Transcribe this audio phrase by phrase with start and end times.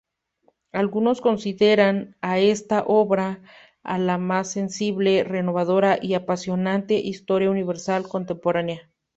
[0.71, 3.43] Algunos consideran a esta obra
[3.83, 8.89] la más accesible, renovadora y apasionante historia universal contemporánea.